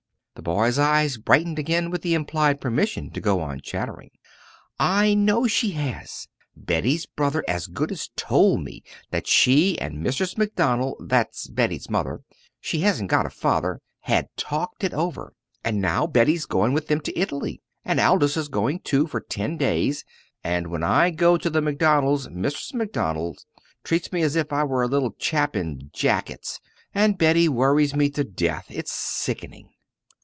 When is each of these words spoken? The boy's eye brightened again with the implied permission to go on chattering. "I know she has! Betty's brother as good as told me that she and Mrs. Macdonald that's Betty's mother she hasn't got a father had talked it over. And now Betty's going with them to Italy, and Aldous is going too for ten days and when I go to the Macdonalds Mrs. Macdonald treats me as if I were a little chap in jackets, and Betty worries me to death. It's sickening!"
The 0.33 0.43
boy's 0.43 0.79
eye 0.79 1.07
brightened 1.23 1.59
again 1.59 1.91
with 1.91 2.01
the 2.01 2.15
implied 2.15 2.59
permission 2.59 3.11
to 3.11 3.21
go 3.21 3.41
on 3.41 3.59
chattering. 3.61 4.09
"I 4.79 5.13
know 5.13 5.45
she 5.45 5.71
has! 5.71 6.29
Betty's 6.55 7.05
brother 7.05 7.43
as 7.47 7.67
good 7.67 7.91
as 7.91 8.09
told 8.15 8.63
me 8.63 8.81
that 9.11 9.27
she 9.27 9.77
and 9.79 10.03
Mrs. 10.03 10.39
Macdonald 10.39 11.09
that's 11.09 11.45
Betty's 11.47 11.91
mother 11.91 12.21
she 12.59 12.79
hasn't 12.79 13.09
got 13.09 13.27
a 13.27 13.29
father 13.29 13.81
had 13.99 14.29
talked 14.35 14.83
it 14.83 14.95
over. 14.95 15.33
And 15.63 15.79
now 15.79 16.07
Betty's 16.07 16.47
going 16.47 16.73
with 16.73 16.87
them 16.87 17.01
to 17.01 17.19
Italy, 17.19 17.61
and 17.85 17.99
Aldous 17.99 18.35
is 18.35 18.47
going 18.47 18.79
too 18.79 19.05
for 19.05 19.19
ten 19.19 19.57
days 19.57 20.03
and 20.43 20.67
when 20.71 20.81
I 20.81 21.11
go 21.11 21.37
to 21.37 21.51
the 21.51 21.61
Macdonalds 21.61 22.27
Mrs. 22.29 22.73
Macdonald 22.73 23.43
treats 23.83 24.11
me 24.11 24.23
as 24.23 24.35
if 24.35 24.51
I 24.51 24.63
were 24.63 24.81
a 24.81 24.87
little 24.87 25.11
chap 25.19 25.55
in 25.55 25.91
jackets, 25.93 26.59
and 26.95 27.17
Betty 27.19 27.47
worries 27.47 27.93
me 27.95 28.09
to 28.11 28.23
death. 28.23 28.65
It's 28.69 28.91
sickening!" 28.91 29.69